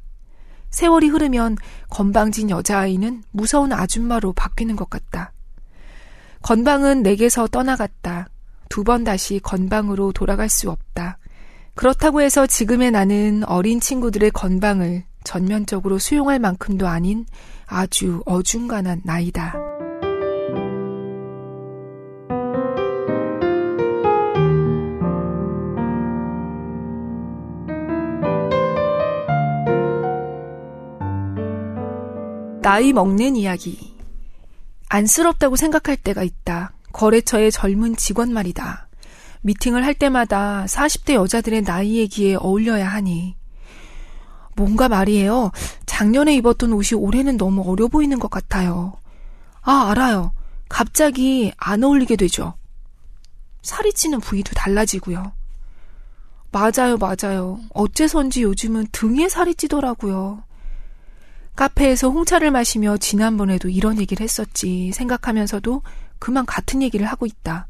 세월이 0.70 1.08
흐르면 1.08 1.58
건방진 1.90 2.50
여자아이는 2.50 3.24
무서운 3.32 3.74
아줌마로 3.74 4.34
바뀌는 4.34 4.76
것 4.76 4.90
같다. 4.90 5.34
건방은 6.44 7.02
내게서 7.02 7.48
떠나갔다. 7.48 8.30
두 8.70 8.84
번 8.84 9.04
다시 9.04 9.40
건방으로 9.40 10.12
돌아갈 10.12 10.50
수 10.50 10.70
없다. 10.70 11.18
그렇다고 11.74 12.22
해서 12.22 12.46
지금의 12.46 12.92
나는 12.92 13.44
어린 13.46 13.80
친구들의 13.80 14.32
건방을 14.32 15.04
전면적으로 15.24 15.98
수용할 15.98 16.38
만큼도 16.40 16.88
아닌 16.88 17.26
아주 17.68 18.24
어중간한 18.26 19.02
나이다. 19.04 19.54
나이 32.62 32.92
먹는 32.92 33.36
이야기. 33.36 33.96
안쓰럽다고 34.90 35.56
생각할 35.56 35.96
때가 35.98 36.24
있다. 36.24 36.74
거래처의 36.92 37.52
젊은 37.52 37.96
직원 37.96 38.34
말이다. 38.34 38.88
미팅을 39.42 39.86
할 39.86 39.94
때마다 39.94 40.66
40대 40.68 41.14
여자들의 41.14 41.64
나이 41.64 41.98
얘기에 41.98 42.36
어울려야 42.36 42.88
하니. 42.88 43.36
뭔가 44.58 44.90
말이에요. 44.90 45.52
작년에 45.86 46.36
입었던 46.36 46.74
옷이 46.74 47.00
올해는 47.00 47.38
너무 47.38 47.64
어려 47.72 47.88
보이는 47.88 48.20
것 48.20 48.30
같아요. 48.30 48.94
아, 49.62 49.90
알아요. 49.92 50.34
갑자기 50.68 51.54
안 51.58 51.84
어울리게 51.84 52.18
되죠. 52.18 52.56
살이 53.62 53.94
찌는 53.94 54.20
부위도 54.20 54.54
달라지고요. 54.54 55.32
맞아요, 56.52 56.98
맞아요. 56.98 57.60
어째선지 57.74 58.44
요즘은 58.44 58.88
등에 58.92 59.30
살이 59.30 59.54
찌더라고요. 59.54 60.44
카페에서 61.56 62.10
홍차를 62.10 62.52
마시며 62.52 62.98
지난번에도 62.98 63.70
이런 63.70 64.00
얘기를 64.00 64.24
했었지 64.24 64.92
생각하면서도 64.94 65.82
그만 66.20 66.46
같은 66.46 66.82
얘기를 66.82 67.06
하고 67.06 67.26
있다. 67.26 67.68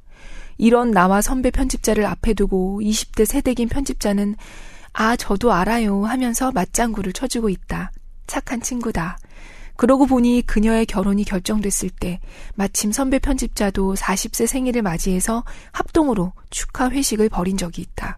이런 0.57 0.91
나와 0.91 1.21
선배 1.21 1.51
편집자를 1.51 2.05
앞에 2.05 2.33
두고 2.33 2.81
20대 2.81 3.25
세대긴 3.25 3.67
편집자는 3.69 4.35
아, 4.99 5.15
저도 5.15 5.53
알아요 5.53 6.05
하면서 6.05 6.51
맞장구를 6.51 7.13
쳐주고 7.13 7.49
있다. 7.49 7.91
착한 8.25 8.61
친구다. 8.61 9.19
그러고 9.75 10.07
보니 10.07 10.41
그녀의 10.47 10.87
결혼이 10.87 11.23
결정됐을 11.23 11.91
때 11.91 12.19
마침 12.55 12.91
선배 12.91 13.19
편집자도 13.19 13.93
40세 13.93 14.47
생일을 14.47 14.81
맞이해서 14.81 15.43
합동으로 15.71 16.33
축하 16.49 16.89
회식을 16.89 17.29
벌인 17.29 17.57
적이 17.57 17.83
있다. 17.83 18.17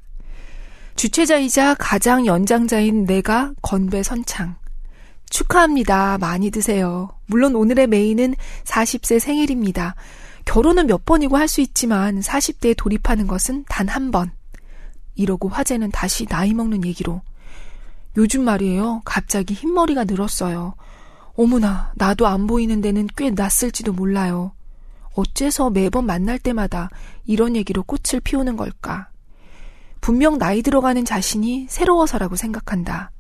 주최자이자 0.95 1.75
가장 1.77 2.25
연장자인 2.25 3.05
내가 3.05 3.51
건배 3.61 4.01
선창. 4.01 4.55
축하합니다. 5.29 6.17
많이 6.17 6.49
드세요. 6.49 7.09
물론 7.25 7.55
오늘의 7.55 7.87
메인은 7.87 8.35
40세 8.63 9.19
생일입니다. 9.19 9.95
결혼은 10.45 10.87
몇 10.87 11.03
번이고 11.03 11.35
할 11.35 11.49
수 11.49 11.59
있지만 11.59 12.21
40대에 12.21 12.73
돌입하는 12.77 13.27
것은 13.27 13.65
단 13.67 13.89
한 13.89 14.11
번. 14.11 14.31
이러고 15.19 15.49
화제는 15.49 15.91
다시 15.91 16.25
나이 16.25 16.53
먹는 16.53 16.85
얘기로. 16.85 17.21
요즘 18.15 18.43
말이에요. 18.45 19.01
갑자기 19.03 19.53
흰머리가 19.53 20.05
늘었어요. 20.05 20.75
어머나, 21.35 21.91
나도 21.95 22.25
안 22.25 22.47
보이는 22.47 22.79
데는 22.79 23.07
꽤 23.17 23.29
낯설지도 23.29 23.91
몰라요. 23.91 24.53
어째서 25.15 25.71
매번 25.71 26.05
만날 26.05 26.39
때마다 26.39 26.89
이런 27.25 27.57
얘기로 27.57 27.83
꽃을 27.83 28.21
피우는 28.23 28.55
걸까? 28.55 29.09
분명 29.99 30.37
나이 30.37 30.61
들어가는 30.61 31.03
자신이 31.03 31.67
새로워서라고 31.69 32.37
생각한다. 32.37 33.11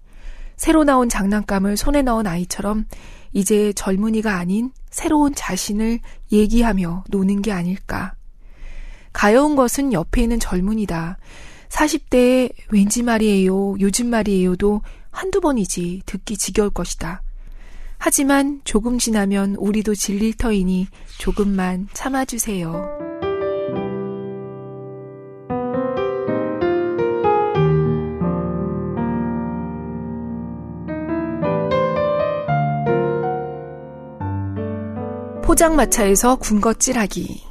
새로 0.55 0.85
나온 0.85 1.09
장난감을 1.09 1.75
손에 1.75 2.01
넣은 2.01 2.27
아이처럼 2.27 2.85
이제 3.33 3.73
젊은이가 3.73 4.37
아닌 4.37 4.71
새로운 4.89 5.35
자신을 5.35 5.99
얘기하며 6.31 7.03
노는 7.09 7.41
게 7.41 7.51
아닐까. 7.51 8.13
가여운 9.11 9.57
것은 9.57 9.91
옆에 9.91 10.23
있는 10.23 10.39
젊은이다. 10.39 11.17
40대에 11.69 12.51
왠지 12.69 13.03
말이에요, 13.03 13.79
요즘 13.79 14.07
말이에요도 14.07 14.81
한두 15.11 15.39
번이지 15.39 16.03
듣기 16.05 16.37
지겨울 16.37 16.69
것이다. 16.69 17.21
하지만 17.97 18.61
조금 18.63 18.97
지나면 18.97 19.55
우리도 19.55 19.95
질릴 19.95 20.33
터이니 20.33 20.87
조금만 21.17 21.87
참아주세요. 21.93 23.09
포장마차에서 35.43 36.37
군것질하기. 36.37 37.48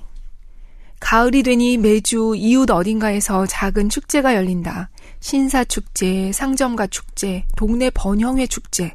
가을이 1.10 1.42
되니 1.42 1.78
매주 1.78 2.34
이웃 2.36 2.70
어딘가에서 2.70 3.46
작은 3.46 3.88
축제가 3.88 4.34
열린다. 4.34 4.90
신사축제, 5.20 6.32
상점가 6.32 6.86
축제, 6.86 7.46
동네 7.56 7.88
번영회 7.88 8.46
축제. 8.46 8.92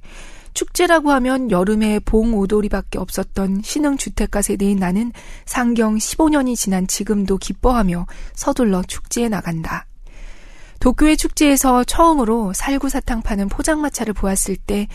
축제라고 0.53 1.11
하면 1.11 1.49
여름에 1.49 1.97
봉 1.97 2.35
오돌이밖에 2.35 2.99
없었던 2.99 3.63
신흥주택가 3.63 4.43
세대인 4.43 4.77
나는 4.77 5.11
상경 5.47 5.95
15년이 5.95 6.55
지난 6.55 6.85
지금도 6.85 7.39
기뻐하며 7.39 8.05
서둘러 8.35 8.83
축제에 8.83 9.27
나간다. 9.27 9.87
도쿄의 10.81 11.17
축제에서 11.17 11.83
처음으로 11.83 12.53
살구사탕 12.53 13.23
파는 13.23 13.49
포장마차를 13.49 14.13
보았을 14.13 14.55
때 14.55 14.87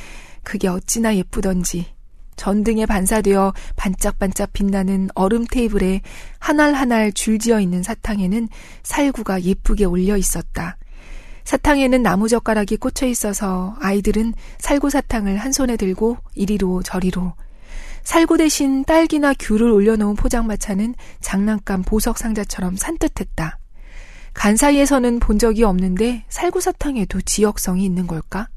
그게 0.44 0.68
어찌나 0.68 1.16
예쁘던지 1.16 1.97
전등에 2.38 2.86
반사되어 2.86 3.52
반짝반짝 3.76 4.54
빛나는 4.54 5.10
얼음 5.14 5.44
테이블에 5.44 6.00
한알한알 6.38 7.12
줄지어 7.12 7.60
있는 7.60 7.82
사탕에는 7.82 8.48
살구가 8.82 9.42
예쁘게 9.42 9.84
올려 9.84 10.16
있었다. 10.16 10.78
사탕에는 11.44 12.02
나무젓가락이 12.02 12.76
꽂혀 12.76 13.06
있어서 13.06 13.76
아이들은 13.80 14.34
살구 14.58 14.90
사탕을 14.90 15.36
한 15.36 15.52
손에 15.52 15.76
들고 15.76 16.18
이리로 16.34 16.82
저리로 16.82 17.34
살구 18.04 18.38
대신 18.38 18.84
딸기나 18.84 19.34
귤을 19.38 19.70
올려놓은 19.70 20.14
포장마차는 20.16 20.94
장난감 21.20 21.82
보석 21.82 22.16
상자처럼 22.16 22.76
산뜻했다. 22.76 23.58
간 24.32 24.56
사이에서는 24.56 25.18
본 25.20 25.38
적이 25.38 25.64
없는데 25.64 26.24
살구 26.28 26.60
사탕에도 26.60 27.20
지역성이 27.22 27.84
있는 27.84 28.06
걸까? 28.06 28.48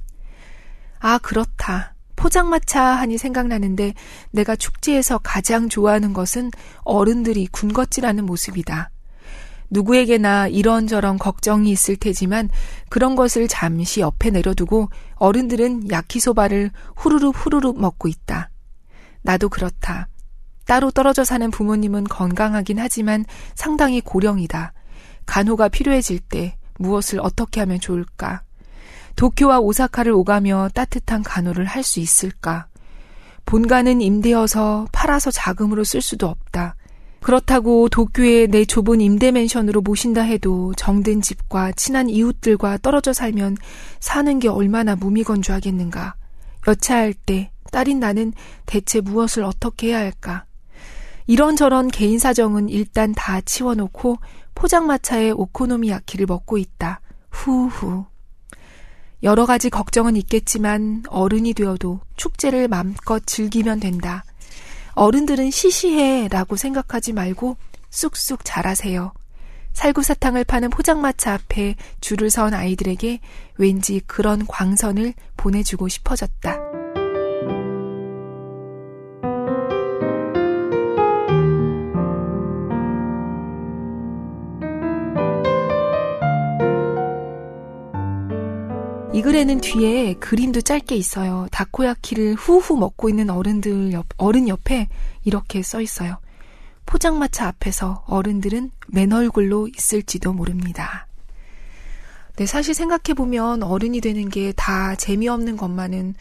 아, 0.99 1.17
그렇다. 1.17 1.90
포장마차 2.21 2.83
하니 2.83 3.17
생각나는데 3.17 3.95
내가 4.29 4.55
축제에서 4.55 5.17
가장 5.17 5.69
좋아하는 5.69 6.13
것은 6.13 6.51
어른들이 6.83 7.47
군것질하는 7.47 8.27
모습이다. 8.27 8.91
누구에게나 9.71 10.47
이런저런 10.47 11.17
걱정이 11.17 11.71
있을 11.71 11.95
테지만 11.95 12.49
그런 12.89 13.15
것을 13.15 13.47
잠시 13.47 14.01
옆에 14.01 14.29
내려두고 14.29 14.89
어른들은 15.15 15.89
야키소바를 15.89 16.69
후루룩 16.95 17.33
후루룩 17.35 17.81
먹고 17.81 18.07
있다. 18.07 18.51
나도 19.23 19.49
그렇다. 19.49 20.07
따로 20.67 20.91
떨어져 20.91 21.23
사는 21.23 21.49
부모님은 21.49 22.03
건강하긴 22.03 22.77
하지만 22.77 23.25
상당히 23.55 23.99
고령이다. 23.99 24.73
간호가 25.25 25.69
필요해질 25.69 26.19
때 26.19 26.55
무엇을 26.77 27.19
어떻게 27.19 27.61
하면 27.61 27.79
좋을까? 27.79 28.43
도쿄와 29.15 29.59
오사카를 29.59 30.11
오가며 30.11 30.69
따뜻한 30.73 31.23
간호를 31.23 31.65
할 31.65 31.83
수 31.83 31.99
있을까? 31.99 32.67
본가는 33.45 34.01
임대여서 34.01 34.87
팔아서 34.91 35.31
자금으로 35.31 35.83
쓸 35.83 36.01
수도 36.01 36.27
없다. 36.27 36.75
그렇다고 37.21 37.89
도쿄에 37.89 38.47
내 38.47 38.65
좁은 38.65 38.99
임대 39.01 39.31
맨션으로 39.31 39.81
모신다 39.81 40.21
해도 40.21 40.73
정든 40.75 41.21
집과 41.21 41.71
친한 41.73 42.09
이웃들과 42.09 42.79
떨어져 42.79 43.13
살면 43.13 43.57
사는 43.99 44.39
게 44.39 44.47
얼마나 44.47 44.95
무미건조하겠는가. 44.95 46.15
여차할 46.67 47.13
때 47.13 47.51
딸인 47.71 47.99
나는 47.99 48.33
대체 48.65 49.01
무엇을 49.01 49.43
어떻게 49.43 49.87
해야 49.89 49.99
할까? 49.99 50.45
이런저런 51.27 51.89
개인 51.89 52.19
사정은 52.19 52.69
일단 52.69 53.13
다 53.13 53.39
치워놓고 53.41 54.17
포장마차에 54.55 55.31
오코노미야키를 55.31 56.25
먹고 56.25 56.57
있다. 56.57 57.01
후후. 57.29 58.05
여러 59.23 59.45
가지 59.45 59.69
걱정은 59.69 60.15
있겠지만 60.15 61.03
어른이 61.07 61.53
되어도 61.53 61.99
축제를 62.15 62.67
맘껏 62.67 63.21
즐기면 63.25 63.79
된다. 63.79 64.23
어른들은 64.93 65.51
시시해 65.51 66.27
라고 66.27 66.55
생각하지 66.55 67.13
말고 67.13 67.57
쑥쑥 67.91 68.43
자라세요. 68.43 69.13
살구사탕을 69.73 70.43
파는 70.43 70.69
포장마차 70.69 71.33
앞에 71.33 71.75
줄을 72.01 72.29
선 72.29 72.53
아이들에게 72.53 73.19
왠지 73.57 74.01
그런 74.05 74.45
광선을 74.47 75.13
보내주고 75.37 75.87
싶어졌다. 75.87 76.70
이 89.21 89.23
글에는 89.23 89.61
뒤에 89.61 90.15
그림도 90.15 90.61
짧게 90.61 90.95
있어요. 90.95 91.45
다코야키를 91.51 92.33
후후 92.33 92.75
먹고 92.75 93.07
있는 93.07 93.29
어른들 93.29 93.93
옆, 93.93 94.07
어른 94.17 94.47
옆에 94.47 94.87
이렇게 95.23 95.61
써 95.61 95.79
있어요. 95.79 96.17
포장마차 96.87 97.45
앞에서 97.47 98.03
어른들은 98.07 98.71
맨 98.87 99.13
얼굴로 99.13 99.67
있을지도 99.67 100.33
모릅니다. 100.33 101.05
네, 102.35 102.47
사실 102.47 102.73
생각해보면 102.73 103.61
어른이 103.61 104.01
되는 104.01 104.27
게 104.27 104.53
다 104.55 104.95
재미없는 104.95 105.55
것만은 105.55 106.15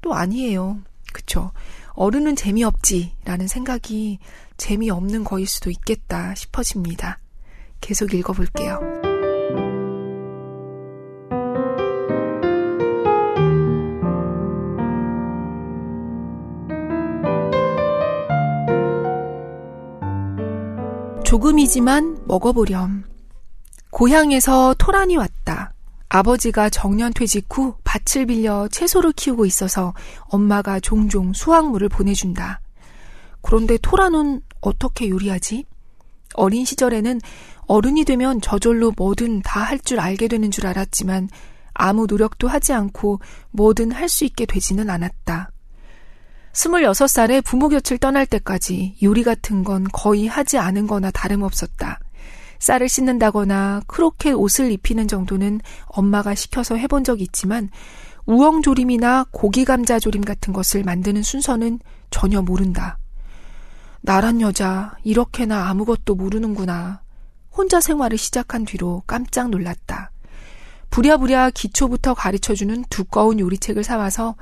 또 0.00 0.14
아니에요. 0.14 0.78
그쵸? 1.12 1.50
어른은 1.94 2.36
재미없지라는 2.36 3.48
생각이 3.48 4.20
재미없는 4.56 5.24
거일 5.24 5.48
수도 5.48 5.68
있겠다 5.70 6.36
싶어집니다. 6.36 7.18
계속 7.80 8.14
읽어볼게요. 8.14 9.05
조금이지만 21.40 22.22
먹어보렴. 22.26 23.04
고향에서 23.90 24.74
토란이 24.78 25.18
왔다. 25.18 25.74
아버지가 26.08 26.70
정년 26.70 27.12
퇴직 27.12 27.44
후 27.50 27.74
밭을 27.84 28.24
빌려 28.24 28.68
채소를 28.68 29.12
키우고 29.12 29.44
있어서 29.44 29.92
엄마가 30.30 30.80
종종 30.80 31.34
수확물을 31.34 31.90
보내준다. 31.90 32.60
그런데 33.42 33.76
토라는 33.76 34.40
어떻게 34.62 35.10
요리하지? 35.10 35.66
어린 36.34 36.64
시절에는 36.64 37.20
어른이 37.66 38.04
되면 38.06 38.40
저절로 38.40 38.94
뭐든 38.96 39.42
다 39.42 39.60
할 39.64 39.78
줄 39.80 40.00
알게 40.00 40.28
되는 40.28 40.50
줄 40.50 40.66
알았지만 40.66 41.28
아무 41.74 42.06
노력도 42.06 42.48
하지 42.48 42.72
않고 42.72 43.20
뭐든 43.50 43.92
할 43.92 44.08
수 44.08 44.24
있게 44.24 44.46
되지는 44.46 44.88
않았다. 44.88 45.50
26살에 46.56 47.44
부모 47.44 47.68
곁을 47.68 47.98
떠날 47.98 48.24
때까지 48.24 48.96
요리 49.02 49.22
같은 49.22 49.62
건 49.62 49.86
거의 49.92 50.26
하지 50.26 50.56
않은 50.56 50.86
거나 50.86 51.10
다름없었다. 51.10 52.00
쌀을 52.58 52.88
씻는다거나 52.88 53.82
크로켓 53.86 54.34
옷을 54.34 54.72
입히는 54.72 55.06
정도는 55.06 55.60
엄마가 55.86 56.34
시켜서 56.34 56.76
해본 56.76 57.04
적이 57.04 57.24
있지만 57.24 57.68
우엉조림이나 58.24 59.26
고기감자조림 59.30 60.24
같은 60.24 60.54
것을 60.54 60.82
만드는 60.82 61.22
순서는 61.22 61.78
전혀 62.10 62.40
모른다. 62.40 62.98
나란 64.00 64.40
여자, 64.40 64.96
이렇게나 65.04 65.68
아무것도 65.68 66.14
모르는구나. 66.14 67.02
혼자 67.52 67.80
생활을 67.80 68.16
시작한 68.16 68.64
뒤로 68.64 69.02
깜짝 69.06 69.50
놀랐다. 69.50 70.10
부랴부랴 70.88 71.50
기초부터 71.50 72.14
가르쳐주는 72.14 72.84
두꺼운 72.88 73.38
요리책을 73.40 73.84
사와서 73.84 74.36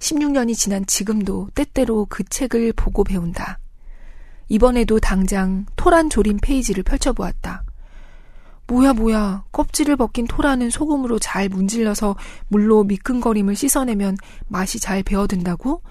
16년이 0.00 0.56
지난 0.56 0.84
지금도 0.86 1.50
때때로 1.54 2.06
그 2.08 2.24
책을 2.24 2.72
보고 2.72 3.04
배운다. 3.04 3.58
이번에도 4.48 4.98
당장 4.98 5.66
토란 5.76 6.10
조림 6.10 6.38
페이지를 6.42 6.82
펼쳐보았다. 6.82 7.62
뭐야 8.66 8.94
뭐야 8.94 9.44
껍질을 9.52 9.96
벗긴 9.96 10.26
토란은 10.26 10.70
소금으로 10.70 11.18
잘 11.18 11.48
문질러서 11.48 12.16
물로 12.48 12.84
미끈거림을 12.84 13.56
씻어내면 13.56 14.16
맛이 14.48 14.80
잘 14.80 15.02
배어든다고? 15.02 15.82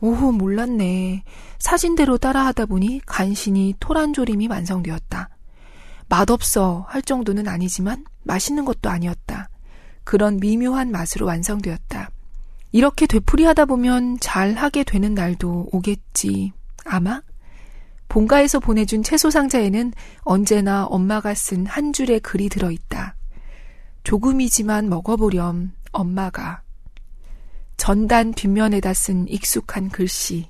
오호 0.00 0.32
몰랐네. 0.32 1.22
사진대로 1.58 2.18
따라하다 2.18 2.66
보니 2.66 3.00
간신히 3.06 3.74
토란 3.78 4.12
조림이 4.12 4.48
완성되었다. 4.48 5.30
맛없어 6.08 6.84
할 6.88 7.00
정도는 7.00 7.48
아니지만 7.48 8.04
맛있는 8.24 8.64
것도 8.64 8.90
아니었다. 8.90 9.48
그런 10.02 10.38
미묘한 10.38 10.90
맛으로 10.90 11.26
완성되었다. 11.26 12.10
이렇게 12.74 13.06
되풀이하다 13.06 13.66
보면 13.66 14.18
잘 14.18 14.54
하게 14.54 14.82
되는 14.82 15.14
날도 15.14 15.68
오겠지. 15.70 16.52
아마? 16.84 17.22
본가에서 18.08 18.58
보내준 18.58 19.04
채소 19.04 19.30
상자에는 19.30 19.92
언제나 20.22 20.84
엄마가 20.84 21.34
쓴 21.34 21.66
한 21.66 21.92
줄의 21.92 22.18
글이 22.18 22.48
들어 22.48 22.72
있다. 22.72 23.14
조금이지만 24.02 24.88
먹어보렴, 24.88 25.70
엄마가. 25.92 26.62
전단 27.76 28.34
뒷면에다 28.34 28.92
쓴 28.92 29.28
익숙한 29.28 29.88
글씨. 29.90 30.48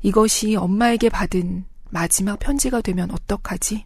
이것이 0.00 0.56
엄마에게 0.56 1.10
받은 1.10 1.66
마지막 1.90 2.38
편지가 2.38 2.80
되면 2.80 3.10
어떡하지? 3.10 3.84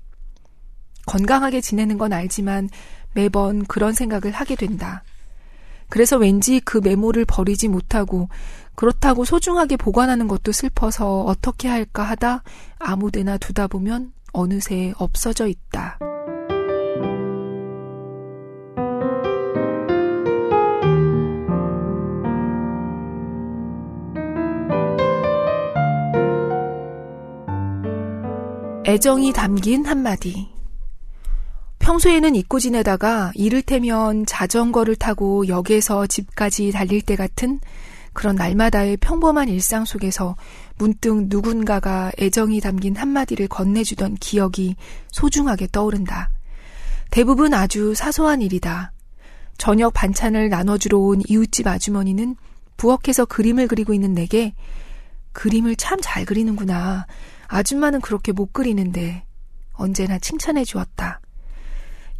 건강하게 1.06 1.60
지내는 1.60 1.98
건 1.98 2.12
알지만 2.12 2.68
매번 3.14 3.64
그런 3.64 3.94
생각을 3.94 4.30
하게 4.30 4.54
된다. 4.54 5.02
그래서 5.92 6.16
왠지 6.16 6.58
그 6.58 6.78
메모를 6.82 7.26
버리지 7.26 7.68
못하고 7.68 8.30
그렇다고 8.76 9.26
소중하게 9.26 9.76
보관하는 9.76 10.26
것도 10.26 10.50
슬퍼서 10.50 11.20
어떻게 11.24 11.68
할까 11.68 12.02
하다 12.02 12.44
아무데나 12.78 13.36
두다 13.36 13.66
보면 13.66 14.14
어느새 14.32 14.94
없어져 14.96 15.48
있다. 15.48 15.98
애정이 28.86 29.34
담긴 29.34 29.84
한마디. 29.84 30.61
평소에는 31.82 32.36
잊고 32.36 32.60
지내다가 32.60 33.32
이를테면 33.34 34.24
자전거를 34.24 34.94
타고 34.94 35.48
역에서 35.48 36.06
집까지 36.06 36.70
달릴 36.70 37.02
때 37.02 37.16
같은 37.16 37.58
그런 38.12 38.36
날마다의 38.36 38.98
평범한 38.98 39.48
일상 39.48 39.84
속에서 39.84 40.36
문득 40.78 41.26
누군가가 41.26 42.12
애정이 42.20 42.60
담긴 42.60 42.94
한마디를 42.94 43.48
건네주던 43.48 44.14
기억이 44.20 44.76
소중하게 45.10 45.66
떠오른다. 45.72 46.28
대부분 47.10 47.52
아주 47.52 47.94
사소한 47.94 48.42
일이다. 48.42 48.92
저녁 49.58 49.92
반찬을 49.92 50.50
나눠주러 50.50 50.98
온 50.98 51.20
이웃집 51.26 51.66
아주머니는 51.66 52.36
부엌에서 52.76 53.24
그림을 53.24 53.66
그리고 53.66 53.92
있는 53.92 54.14
내게 54.14 54.54
그림을 55.32 55.74
참 55.74 56.00
잘 56.00 56.24
그리는구나. 56.26 57.06
아줌마는 57.48 58.02
그렇게 58.02 58.30
못 58.30 58.52
그리는데 58.52 59.24
언제나 59.72 60.20
칭찬해 60.20 60.64
주었다. 60.64 61.21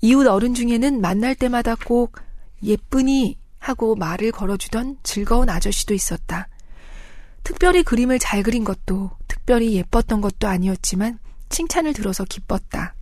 이웃 0.05 0.27
어른 0.27 0.53
중에는 0.53 1.01
만날 1.01 1.37
때마다 1.37 1.77
꼭 1.77 2.17
예쁘니 2.61 3.39
하고 3.61 3.95
말을 3.95 4.33
걸어주던 4.33 4.99
즐거운 5.05 5.49
아저씨도 5.49 5.95
있었다. 5.95 6.49
특별히 7.45 7.85
그림을 7.85 8.19
잘 8.19 8.43
그린 8.43 8.65
것도 8.65 9.13
특별히 9.29 9.75
예뻤던 9.75 10.21
것도 10.21 10.49
아니었지만 10.49 11.21
칭찬을 11.51 11.93
들어서 11.93 12.25
기뻤다. 12.25 12.97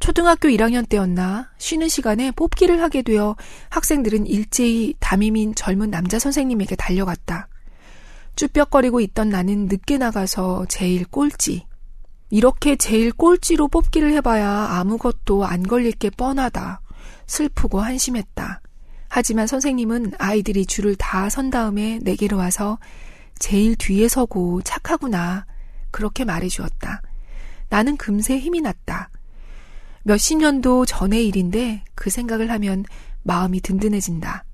초등학교 0.00 0.48
1학년 0.48 0.88
때였나 0.88 1.50
쉬는 1.58 1.88
시간에 1.88 2.30
뽑기를 2.30 2.80
하게 2.80 3.02
되어 3.02 3.36
학생들은 3.68 4.26
일제히 4.26 4.94
담임인 5.00 5.54
젊은 5.54 5.90
남자 5.90 6.18
선생님에게 6.18 6.76
달려갔다. 6.76 7.48
쭈뼛거리고 8.36 9.00
있던 9.00 9.28
나는 9.28 9.66
늦게 9.66 9.98
나가서 9.98 10.64
제일 10.70 11.04
꼴찌, 11.04 11.66
이렇게 12.30 12.76
제일 12.76 13.12
꼴찌로 13.12 13.68
뽑기를 13.68 14.12
해봐야 14.14 14.50
아무것도 14.50 15.44
안 15.46 15.62
걸릴 15.62 15.92
게 15.92 16.10
뻔하다. 16.10 16.80
슬프고 17.26 17.80
한심했다. 17.80 18.60
하지만 19.08 19.46
선생님은 19.46 20.12
아이들이 20.18 20.66
줄을 20.66 20.94
다 20.96 21.28
선 21.30 21.50
다음에 21.50 21.98
내게로 22.02 22.36
와서 22.36 22.78
제일 23.38 23.76
뒤에 23.76 24.08
서고 24.08 24.60
착하구나. 24.62 25.46
그렇게 25.90 26.24
말해 26.24 26.48
주었다. 26.48 27.00
나는 27.70 27.96
금세 27.96 28.38
힘이 28.38 28.60
났다. 28.60 29.10
몇십 30.02 30.38
년도 30.38 30.86
전의 30.86 31.26
일인데 31.26 31.84
그 31.94 32.10
생각을 32.10 32.50
하면 32.50 32.84
마음이 33.22 33.60
든든해진다. 33.60 34.44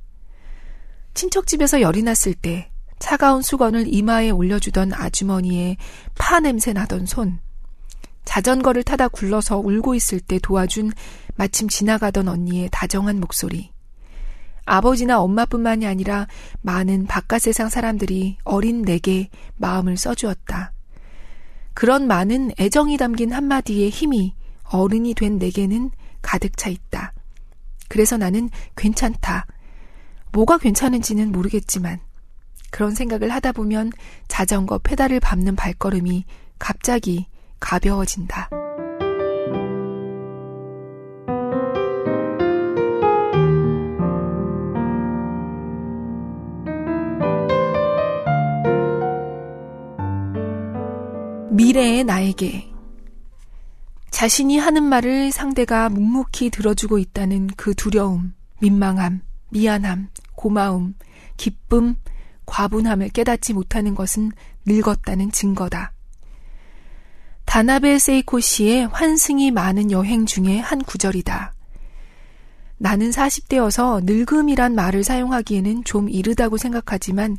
친척집에서 1.14 1.80
열이 1.80 2.02
났을 2.02 2.34
때 2.34 2.70
차가운 2.98 3.42
수건을 3.42 3.92
이마에 3.92 4.30
올려주던 4.30 4.92
아주머니의 4.92 5.76
파 6.16 6.40
냄새 6.40 6.72
나던 6.72 7.06
손, 7.06 7.38
자전거를 8.24 8.82
타다 8.82 9.08
굴러서 9.08 9.58
울고 9.58 9.94
있을 9.94 10.20
때 10.20 10.38
도와준 10.38 10.92
마침 11.36 11.68
지나가던 11.68 12.28
언니의 12.28 12.68
다정한 12.72 13.20
목소리. 13.20 13.72
아버지나 14.66 15.20
엄마뿐만이 15.20 15.86
아니라 15.86 16.26
많은 16.62 17.06
바깥 17.06 17.42
세상 17.42 17.68
사람들이 17.68 18.38
어린 18.44 18.82
내게 18.82 19.28
마음을 19.56 19.96
써주었다. 19.96 20.72
그런 21.74 22.06
많은 22.06 22.52
애정이 22.58 22.96
담긴 22.96 23.32
한마디의 23.32 23.90
힘이 23.90 24.34
어른이 24.64 25.14
된 25.14 25.38
내게는 25.38 25.90
가득 26.22 26.56
차 26.56 26.70
있다. 26.70 27.12
그래서 27.88 28.16
나는 28.16 28.48
괜찮다. 28.76 29.46
뭐가 30.32 30.58
괜찮은지는 30.58 31.30
모르겠지만 31.30 32.00
그런 32.70 32.94
생각을 32.94 33.30
하다 33.30 33.52
보면 33.52 33.92
자전거 34.26 34.78
페달을 34.78 35.20
밟는 35.20 35.54
발걸음이 35.54 36.24
갑자기 36.58 37.26
가벼워진다. 37.64 38.50
미래의 51.50 52.04
나에게 52.04 52.70
자신이 54.10 54.58
하는 54.58 54.82
말을 54.82 55.32
상대가 55.32 55.88
묵묵히 55.88 56.50
들어주고 56.50 56.98
있다는 56.98 57.48
그 57.56 57.74
두려움, 57.74 58.34
민망함, 58.60 59.22
미안함, 59.50 60.10
고마움, 60.36 60.94
기쁨, 61.36 61.96
과분함을 62.44 63.08
깨닫지 63.08 63.54
못하는 63.54 63.94
것은 63.94 64.32
늙었다는 64.66 65.32
증거다. 65.32 65.93
다나베 67.54 68.00
세이코 68.00 68.40
씨의 68.40 68.88
환승이 68.88 69.52
많은 69.52 69.92
여행 69.92 70.26
중에 70.26 70.58
한 70.58 70.82
구절이다. 70.82 71.54
나는 72.78 73.10
40대여서 73.10 74.02
늙음이란 74.02 74.74
말을 74.74 75.04
사용하기에는 75.04 75.84
좀 75.84 76.08
이르다고 76.08 76.56
생각하지만 76.56 77.36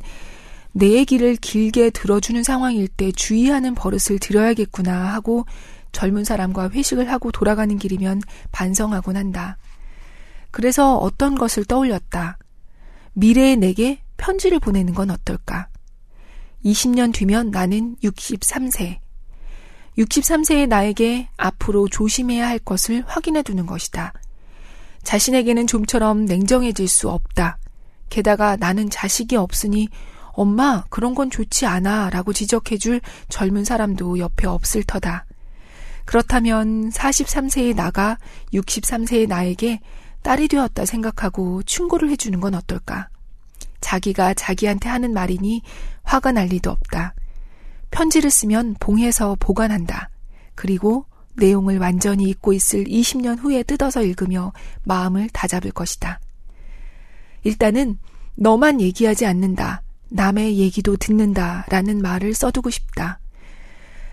내 0.72 0.92
얘기를 0.92 1.36
길게 1.36 1.90
들어주는 1.90 2.42
상황일 2.42 2.88
때 2.88 3.12
주의하는 3.12 3.74
버릇을 3.74 4.18
들여야겠구나 4.18 5.12
하고 5.12 5.44
젊은 5.92 6.24
사람과 6.24 6.70
회식을 6.70 7.12
하고 7.12 7.30
돌아가는 7.30 7.76
길이면 7.76 8.22
반성하곤 8.52 9.18
한다. 9.18 9.58
그래서 10.50 10.96
어떤 10.96 11.34
것을 11.34 11.66
떠올렸다. 11.66 12.38
미래의 13.12 13.58
내게 13.58 14.00
편지를 14.16 14.60
보내는 14.60 14.94
건 14.94 15.10
어떨까? 15.10 15.68
20년 16.64 17.12
뒤면 17.12 17.50
나는 17.50 17.96
63세. 18.02 19.05
63세의 19.98 20.68
나에게 20.68 21.28
앞으로 21.36 21.88
조심해야 21.88 22.46
할 22.46 22.58
것을 22.58 23.04
확인해 23.06 23.42
두는 23.42 23.66
것이다. 23.66 24.12
자신에게는 25.02 25.66
좀처럼 25.66 26.24
냉정해질 26.26 26.88
수 26.88 27.08
없다. 27.08 27.58
게다가 28.10 28.56
나는 28.56 28.90
자식이 28.90 29.36
없으니 29.36 29.88
엄마, 30.32 30.84
그런 30.90 31.14
건 31.14 31.30
좋지 31.30 31.64
않아 31.64 32.10
라고 32.10 32.32
지적해 32.32 32.76
줄 32.76 33.00
젊은 33.28 33.64
사람도 33.64 34.18
옆에 34.18 34.46
없을 34.46 34.82
터다. 34.84 35.24
그렇다면 36.04 36.90
43세의 36.90 37.74
나가 37.74 38.18
63세의 38.52 39.28
나에게 39.28 39.80
딸이 40.22 40.48
되었다 40.48 40.84
생각하고 40.84 41.62
충고를 41.62 42.10
해주는 42.10 42.38
건 42.40 42.54
어떨까? 42.54 43.08
자기가 43.80 44.34
자기한테 44.34 44.88
하는 44.88 45.14
말이니 45.14 45.62
화가 46.02 46.32
날 46.32 46.48
리도 46.48 46.70
없다. 46.70 47.14
편지를 47.96 48.30
쓰면 48.30 48.76
봉해서 48.78 49.38
보관한다. 49.40 50.10
그리고 50.54 51.06
내용을 51.36 51.78
완전히 51.78 52.24
잊고 52.24 52.52
있을 52.52 52.84
20년 52.84 53.38
후에 53.38 53.62
뜯어서 53.62 54.02
읽으며 54.02 54.52
마음을 54.84 55.30
다잡을 55.30 55.70
것이다. 55.70 56.20
일단은 57.42 57.98
너만 58.34 58.82
얘기하지 58.82 59.24
않는다. 59.24 59.82
남의 60.10 60.58
얘기도 60.58 60.96
듣는다. 60.96 61.64
라는 61.70 62.02
말을 62.02 62.34
써두고 62.34 62.68
싶다. 62.68 63.18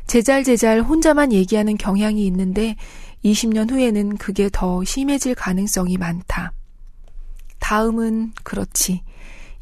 제잘제잘 0.08 0.82
혼자만 0.82 1.34
얘기하는 1.34 1.76
경향이 1.78 2.26
있는데 2.28 2.78
20년 3.26 3.70
후에는 3.70 4.16
그게 4.16 4.50
더 4.50 4.86
심해질 4.86 5.36
가능성이 5.36 5.98
많다. 5.98 6.54
다음은 7.60 8.32
그렇지. 8.44 9.04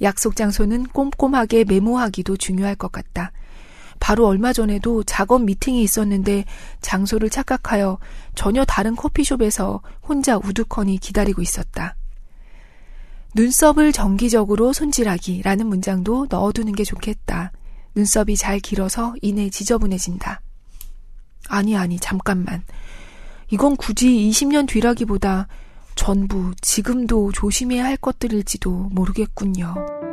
약속 0.04 0.36
장소는 0.36 0.84
꼼꼼하게 0.90 1.64
메모하기도 1.64 2.38
중요할 2.38 2.76
것 2.76 2.92
같다. 2.92 3.32
바로 4.02 4.28
얼마 4.28 4.52
전에도 4.52 5.04
작업 5.04 5.44
미팅이 5.44 5.82
있었는데 5.84 6.44
장소를 6.82 7.30
착각하여 7.30 8.00
전혀 8.36 8.66
다른 8.66 8.96
커피숍에서 8.96 9.82
혼자 10.02 10.38
우두커니 10.38 10.98
기다리고 10.98 11.42
있었다. 11.42 11.96
눈썹을 13.36 13.94
정기적으로 13.94 14.74
손질하기라는 14.74 15.68
문장도 15.68 16.28
넣어두는 16.30 16.74
게 16.74 16.84
좋겠다. 16.84 17.52
눈썹이 17.96 18.36
잘 18.36 18.60
길어서 18.60 19.14
이내 19.22 19.50
지저분해진다. 19.50 20.42
아니, 21.48 21.78
아니, 21.78 22.00
잠깐만. 22.00 22.64
이건 23.52 23.76
굳이 23.76 24.08
20년 24.08 24.68
뒤라기보다 24.68 25.48
전부 25.96 26.54
지금도 26.62 27.32
조심해야 27.34 27.86
할 27.86 27.98
것들일지도 27.98 28.90
모르겠군요. 28.92 30.11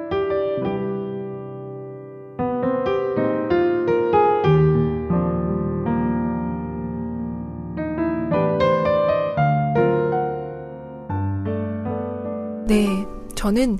네, 12.68 13.06
저는 13.34 13.78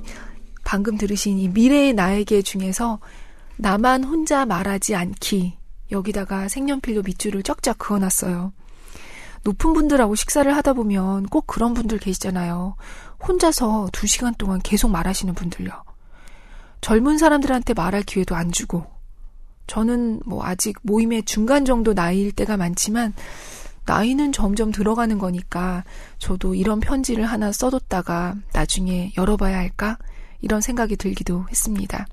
방금 0.63 0.97
들으신 0.97 1.37
이 1.37 1.47
미래의 1.47 1.93
나에게 1.93 2.41
중에서 2.41 2.99
나만 3.55 4.03
혼자 4.03 4.47
말하지 4.47 4.95
않기 4.95 5.59
여기다가 5.91 6.47
색연필로 6.47 7.03
밑줄을 7.03 7.43
쩍쩍 7.43 7.77
그어놨어요. 7.77 8.51
높은 9.43 9.73
분들하고 9.73 10.15
식사를 10.15 10.51
하다 10.55 10.73
보면 10.73 11.27
꼭 11.27 11.45
그런 11.45 11.75
분들 11.75 11.99
계시잖아요. 11.99 12.77
혼자서 13.27 13.89
두 13.93 14.07
시간 14.07 14.33
동안 14.33 14.59
계속 14.63 14.89
말하시는 14.89 15.35
분들요. 15.35 15.71
젊은 16.81 17.19
사람들한테 17.19 17.75
말할 17.75 18.01
기회도 18.01 18.35
안 18.35 18.51
주고. 18.51 18.87
저는 19.67 20.21
뭐 20.25 20.43
아직 20.43 20.77
모임의 20.81 21.25
중간 21.25 21.63
정도 21.63 21.93
나이일 21.93 22.31
때가 22.31 22.57
많지만 22.57 23.13
나이는 23.85 24.31
점점 24.31 24.71
들어가는 24.71 25.17
거니까 25.17 25.83
저도 26.17 26.55
이런 26.55 26.79
편지를 26.79 27.25
하나 27.25 27.51
써뒀다가 27.51 28.35
나중에 28.53 29.13
열어봐야 29.17 29.57
할까? 29.57 29.97
이런 30.41 30.61
생각이 30.61 30.95
들기도 30.95 31.45
했습니다. 31.49 32.07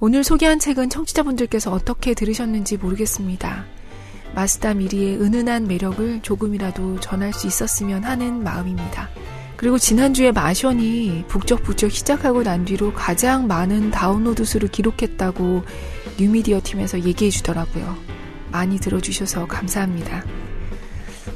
오늘 0.00 0.24
소개한 0.24 0.58
책은 0.58 0.90
청취자분들께서 0.90 1.70
어떻게 1.70 2.12
들으셨는지 2.14 2.76
모르겠습니다. 2.76 3.64
마스다 4.34 4.74
미리의 4.74 5.20
은은한 5.20 5.68
매력을 5.68 6.22
조금이라도 6.22 7.00
전할 7.00 7.32
수 7.32 7.46
있었으면 7.46 8.02
하는 8.04 8.42
마음입니다. 8.42 9.10
그리고 9.56 9.78
지난주에 9.78 10.32
마션이 10.32 11.26
북적북적 11.28 11.92
시작하고 11.92 12.42
난 12.42 12.64
뒤로 12.64 12.92
가장 12.92 13.46
많은 13.46 13.92
다운로드 13.92 14.44
수를 14.44 14.68
기록했다고 14.68 15.62
뉴미디어 16.18 16.60
팀에서 16.64 16.98
얘기해 17.04 17.30
주더라고요. 17.30 17.96
많이 18.52 18.78
들어주셔서 18.78 19.46
감사합니다. 19.48 20.24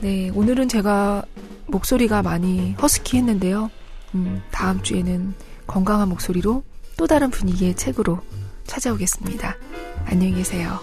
네, 0.02 0.30
오늘은 0.34 0.68
제가 0.68 1.24
목소리가 1.66 2.22
많이 2.22 2.74
허스키 2.74 3.16
했는데요. 3.16 3.70
음, 4.14 4.42
다음 4.52 4.82
주에는 4.82 5.34
건강한 5.66 6.08
목소리로 6.10 6.62
또 6.96 7.06
다른 7.06 7.30
분위기의 7.30 7.74
책으로 7.74 8.20
찾아오겠습니다. 8.64 9.56
안녕히 10.04 10.34
계세요. 10.34 10.78